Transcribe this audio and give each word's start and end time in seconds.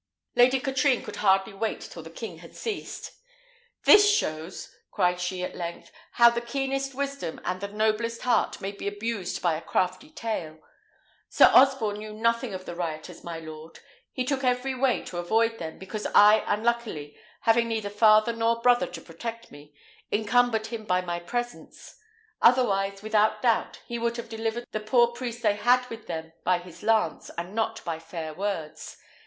Lady 0.35 0.59
Katrine 0.59 1.03
could 1.03 1.17
hardly 1.17 1.53
wait 1.53 1.79
till 1.81 2.01
the 2.01 2.09
king 2.09 2.39
had 2.39 2.55
ceased. 2.55 3.11
"This 3.83 4.11
shows," 4.11 4.73
cried 4.89 5.19
she 5.19 5.43
at 5.43 5.55
length, 5.55 5.91
"how 6.13 6.31
the 6.31 6.41
keenest 6.41 6.95
wisdom 6.95 7.39
and 7.45 7.61
the 7.61 7.67
noblest 7.67 8.23
heart 8.23 8.59
may 8.59 8.71
be 8.71 8.87
abused 8.87 9.43
by 9.43 9.53
a 9.53 9.61
crafty 9.61 10.09
tale. 10.09 10.57
Sir 11.29 11.51
Osborne 11.53 11.99
knew 11.99 12.13
nothing 12.13 12.51
of 12.55 12.65
the 12.65 12.73
rioters, 12.73 13.23
my 13.23 13.37
lord: 13.37 13.77
he 14.11 14.25
took 14.25 14.43
every 14.43 14.73
way 14.73 15.03
to 15.03 15.19
avoid 15.19 15.59
them, 15.59 15.77
because 15.77 16.07
I, 16.15 16.43
unluckily, 16.47 17.15
having 17.41 17.67
neither 17.67 17.91
father 17.91 18.33
nor 18.33 18.59
brother 18.63 18.87
to 18.87 19.01
protect 19.01 19.51
me, 19.51 19.71
encumbered 20.11 20.65
him 20.65 20.83
by 20.83 21.01
my 21.01 21.19
presence; 21.19 21.95
otherwise, 22.41 23.03
without 23.03 23.43
doubt, 23.43 23.81
he 23.85 23.99
would 23.99 24.17
have 24.17 24.29
delivered 24.29 24.65
the 24.71 24.79
poor 24.79 25.09
priest 25.09 25.43
they 25.43 25.57
had 25.57 25.87
with 25.91 26.07
them 26.07 26.33
by 26.43 26.57
his 26.57 26.81
lance, 26.81 27.29
and 27.37 27.53
not 27.53 27.85
by 27.85 27.99
fair 27.99 28.33
words. 28.33 28.97